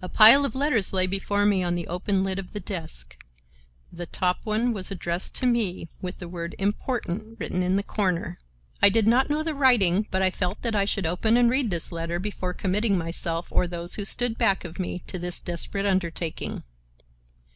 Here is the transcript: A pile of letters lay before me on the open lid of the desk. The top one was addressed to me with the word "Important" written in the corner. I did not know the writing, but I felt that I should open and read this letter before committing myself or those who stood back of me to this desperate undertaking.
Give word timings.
A 0.00 0.08
pile 0.08 0.44
of 0.44 0.54
letters 0.54 0.92
lay 0.92 1.08
before 1.08 1.44
me 1.44 1.64
on 1.64 1.74
the 1.74 1.88
open 1.88 2.22
lid 2.22 2.38
of 2.38 2.52
the 2.52 2.60
desk. 2.60 3.18
The 3.92 4.06
top 4.06 4.42
one 4.46 4.72
was 4.72 4.92
addressed 4.92 5.34
to 5.38 5.46
me 5.46 5.88
with 6.00 6.20
the 6.20 6.28
word 6.28 6.54
"Important" 6.60 7.40
written 7.40 7.64
in 7.64 7.74
the 7.74 7.82
corner. 7.82 8.38
I 8.80 8.90
did 8.90 9.08
not 9.08 9.28
know 9.28 9.42
the 9.42 9.56
writing, 9.56 10.06
but 10.12 10.22
I 10.22 10.30
felt 10.30 10.62
that 10.62 10.76
I 10.76 10.84
should 10.84 11.04
open 11.04 11.36
and 11.36 11.50
read 11.50 11.70
this 11.72 11.90
letter 11.90 12.20
before 12.20 12.54
committing 12.54 12.96
myself 12.96 13.48
or 13.50 13.66
those 13.66 13.96
who 13.96 14.04
stood 14.04 14.38
back 14.38 14.64
of 14.64 14.78
me 14.78 15.02
to 15.08 15.18
this 15.18 15.40
desperate 15.40 15.84
undertaking. 15.84 16.62